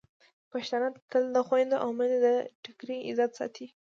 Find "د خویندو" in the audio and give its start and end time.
1.35-1.77